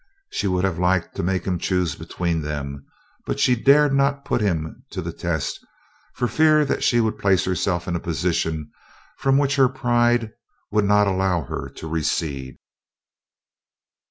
She 0.31 0.47
would 0.47 0.63
have 0.63 0.79
liked 0.79 1.13
to 1.15 1.21
make 1.21 1.45
him 1.45 1.59
choose 1.59 1.93
between 1.93 2.41
them, 2.41 2.87
but 3.27 3.39
she 3.39 3.55
dared 3.55 3.93
not 3.93 4.25
put 4.25 4.41
him 4.41 4.83
to 4.89 4.99
the 4.99 5.13
test 5.13 5.59
for 6.15 6.27
fear 6.27 6.65
that 6.65 6.83
she 6.83 6.99
would 6.99 7.19
place 7.19 7.45
herself 7.45 7.87
in 7.87 7.95
a 7.95 7.99
position 7.99 8.71
from 9.19 9.37
which 9.37 9.57
her 9.57 9.69
pride 9.69 10.31
would 10.71 10.85
not 10.85 11.05
allow 11.05 11.43
her 11.43 11.69
to 11.75 11.87
recede. 11.87 12.57